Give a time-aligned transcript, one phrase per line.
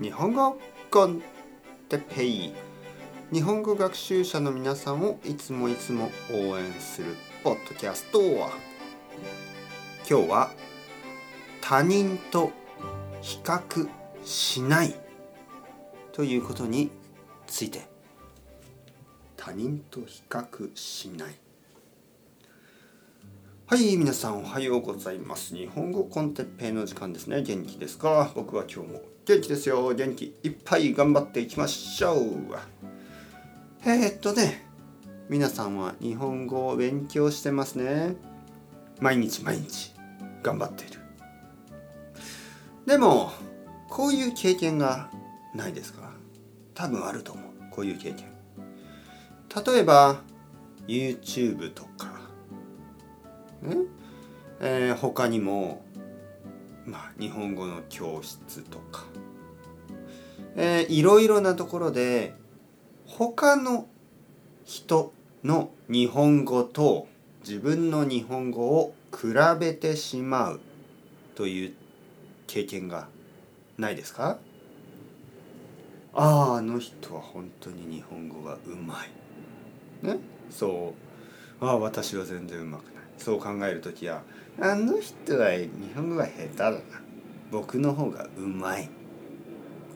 [0.00, 0.58] 日本語
[0.90, 1.22] コン
[1.88, 2.52] テペイ
[3.32, 8.50] 日本語学習者の皆さんをいつもいつも応援するポッドキャストは
[10.08, 10.50] 今日は
[11.60, 12.52] 他人と
[13.20, 13.88] 比較
[14.24, 14.94] しない
[16.12, 16.90] ということに
[17.46, 17.98] ついて。
[19.48, 21.34] 他人と比較しない。
[23.70, 25.54] はい皆さんおはようございます。
[25.54, 27.42] 日本語コンテッペイの時間ですね。
[27.42, 28.32] 元気ですか？
[28.34, 29.92] 僕は今日も元気ですよ。
[29.92, 32.18] 元気いっぱい頑張っていきましょう。
[33.84, 34.64] えー、っとね
[35.28, 38.16] 皆さんは日本語を勉強してますね。
[39.00, 39.92] 毎日毎日
[40.42, 41.00] 頑張っている。
[42.86, 43.32] でも
[43.90, 45.10] こういう経験が
[45.54, 46.10] ないですか？
[46.72, 47.44] 多分あると思う。
[47.70, 48.28] こういう経験。
[49.66, 50.22] 例えば
[50.86, 52.07] YouTube とか。
[54.60, 55.84] えー、他にも、
[56.86, 59.04] まあ、日本語の教室とか、
[60.56, 62.34] えー、いろいろなところで
[63.06, 63.86] 他の
[64.64, 65.12] 人
[65.44, 67.08] の日本語と
[67.46, 70.60] 自分の日本語を比べてしまう
[71.34, 71.74] という
[72.46, 73.08] 経験が
[73.78, 74.38] ないですか？
[76.14, 80.06] あああの人は本当に日本語がうまい。
[80.06, 80.18] ね？
[80.50, 80.94] そ
[81.60, 81.64] う。
[81.64, 82.97] ああ私は全然うまくない。
[83.18, 84.22] そう考える時は
[84.60, 86.78] あの人は日本語が下手だな。
[87.50, 88.88] 僕の方がうまい。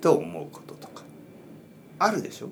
[0.01, 1.03] と思うこととか。
[1.99, 2.51] あるでしょ？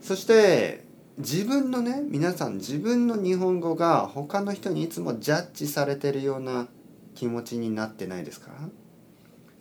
[0.00, 0.84] そして
[1.16, 6.68] 自分のね皆さん自分の日本語が他の人にいつもジャッジされてるような
[7.14, 8.50] 気持ちになってないですか？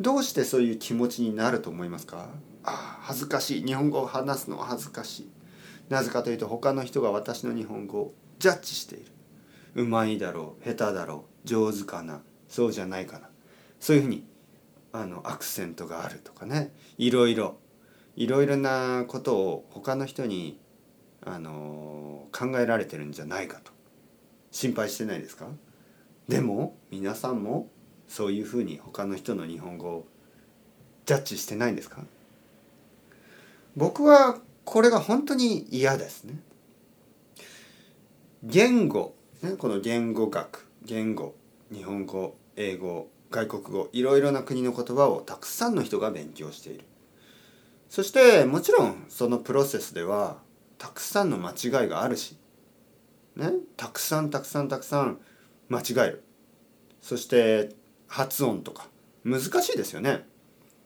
[0.02, 2.28] どうしてそういう気持ちになると思いますか？
[2.66, 3.66] あ恥ずかしい。
[3.66, 5.30] 日本語を話すのは恥ずかしい。
[5.90, 9.12] なぜかというと他の人が私の日本語をジャッジしている。
[9.76, 13.30] うまいだろう下手だろう上手かなそうじゃないかな。
[13.80, 14.26] そういうふうに
[14.92, 16.74] あのアクセントがあるとかね。
[16.98, 17.58] いろいろ
[18.16, 20.60] いろいろなことを他の人に
[21.26, 23.72] あの考えられてるんじゃないかと。
[24.52, 25.48] 心配してないですか？
[26.28, 27.70] でも皆さんも
[28.08, 30.08] そういうふうに他の人の日本語を
[31.06, 32.04] ジャッジしてないんですか？
[33.76, 36.36] 僕はこれが本当に嫌ですね。
[38.46, 40.68] 言語、ね、この言語学。
[40.84, 41.34] 言語。
[41.72, 46.84] 日本語英語外国語いろいろな国の言葉をたくさんの人が勉強している。
[47.88, 50.40] そしてもちろんそのプロセスでは
[50.78, 52.38] たくさんの間違いがあるし、
[53.38, 55.20] ね、たくさんたくさんたくさん
[55.70, 56.24] 間違える。
[57.00, 57.70] そして
[58.10, 58.90] 発音とか。
[59.24, 60.28] 難しいですよね。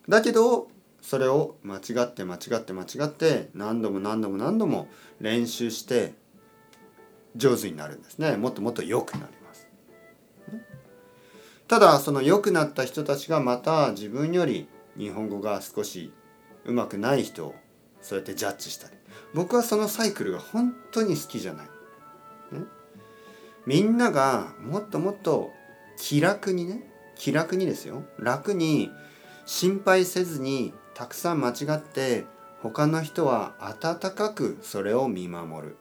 [0.08, 0.68] だけど
[1.02, 4.86] それを間違って間違って間違って何度も何度も何度も
[5.20, 6.14] 練習して
[7.38, 8.36] 上手になるんですね。
[8.36, 9.66] もっともっと良くなります。
[11.66, 16.12] ただその良くなった人たちがまた自分より日本語が少し
[16.64, 17.54] うまくない人を
[18.02, 18.94] そうやってジャッジしたり。
[19.34, 22.64] 僕はそのサイクルが本当に好きじゃない、ね、
[23.66, 25.50] みんながもっともっと
[25.98, 26.82] 気楽にね
[27.16, 28.04] 気楽にですよ。
[28.18, 28.90] 楽に
[29.44, 32.26] 心配せずにたくさん間違って
[32.62, 35.76] 他の人は温かくそれを見守る。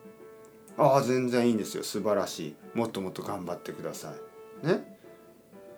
[0.78, 1.84] ああ全然いいんですよ。
[1.84, 2.56] 素晴らしい。
[2.78, 4.14] もっともっと頑張ってくださ
[4.64, 4.68] い。
[4.68, 4.98] ね？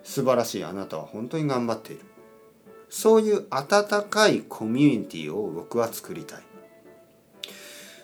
[0.02, 0.64] 素晴らしい。
[0.64, 2.04] あなたは本当に頑張っている。
[2.88, 6.42] そういう温かいコミュニティを僕は作りたい。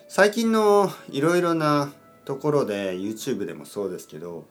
[0.08, 1.92] 最近のいろいろな
[2.24, 4.46] ところで YouTube でもそうですけど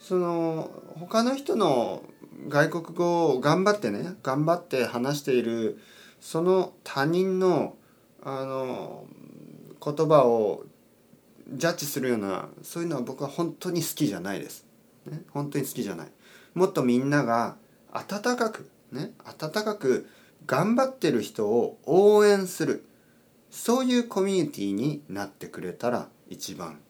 [0.00, 2.02] その他の人の
[2.48, 5.78] 外国語を頑張ってね頑張って話している
[6.20, 7.76] その他人の
[8.22, 9.04] あの
[9.82, 10.64] 言葉を
[11.52, 14.66] ジャッジするようなそういうのは僕は本当に好きじゃないです。
[15.06, 16.08] ね、本当に好きじゃない。
[16.54, 17.56] もっとみんなが
[17.92, 20.08] 温かくね温かく
[20.46, 22.84] 頑張ってる人を応援する
[23.50, 26.80] そういうコミュニティになってくれたら一番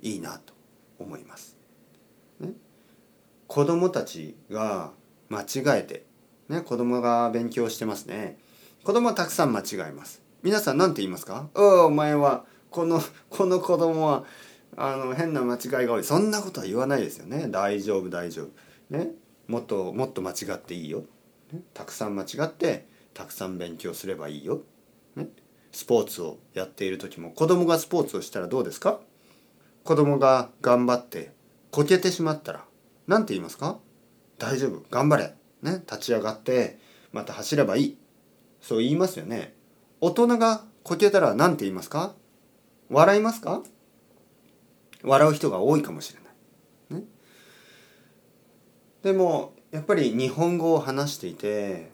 [0.00, 0.54] いいなと
[0.98, 1.56] 思います。
[2.40, 2.52] ね、
[3.46, 4.92] 子供たちが
[5.28, 6.04] 間違えて、
[6.48, 8.38] ね、子供が勉強してますね。
[8.82, 10.22] 子供はたくさん間違えます。
[10.42, 11.50] 皆さん何て言いますか？
[11.54, 14.24] おお前はこの この子供は
[14.76, 16.04] あの変な間違いが多い。
[16.04, 17.48] そんなことは言わないですよね。
[17.48, 18.96] 大丈夫大丈夫。
[18.96, 19.12] ね。
[19.48, 21.00] もっともっと間違っていいよ、
[21.52, 24.62] ね、たくさん間違ってたくさん勉強すればいいよ、
[25.16, 25.28] ね、
[25.72, 29.00] スポーツをやっている時も子供がスポーツをしたらどうですか？
[29.82, 31.32] 子供が頑張って
[31.72, 32.64] こけてしまったら
[33.08, 33.80] 何て言いますか？
[34.38, 34.84] 大丈夫。
[34.88, 36.78] 頑張れ、ね、立ち上がって
[37.10, 37.98] また走ればいい。
[38.60, 39.56] そう言いますよね。
[40.00, 42.14] 大人がこけたら何て言いますか？
[42.90, 43.62] 笑いますか？
[45.02, 46.20] 笑う人が多いかもしれ
[46.90, 47.00] ない。
[47.00, 47.06] ね、
[49.02, 51.90] でもやっぱり日本語を話していて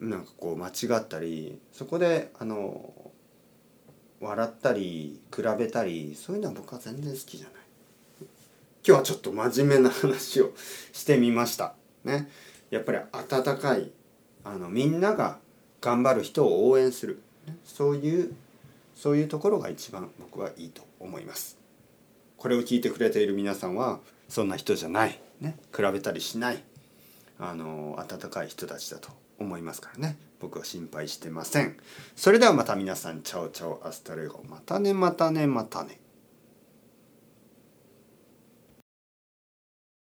[0.00, 2.92] なんかこう間違ったりそこであの
[4.20, 7.54] 笑ったり比べたりそういうのは僕は全然好きじゃない。
[8.84, 10.52] 今日はちょっと真面目な話を
[10.92, 11.74] してみました。
[12.04, 12.28] ね。
[12.70, 13.92] やっぱり温かい
[14.44, 15.38] あのみんなが
[15.80, 17.22] 頑張る人を応援する。
[17.64, 18.34] そういう
[18.94, 21.58] そういうところが一番僕はいいと思います。
[22.36, 25.20] これを聞いてくれている皆さんはそんな人じゃない。
[25.40, 25.56] ね。
[25.74, 26.62] 比べたりしない。
[27.38, 30.16] あの温かい人たちだと思いますからね。
[30.40, 31.76] 僕は心配してません。
[32.16, 34.42] それではまた皆さん chao chao hasta luego。
[34.48, 36.00] またねまたねまたね。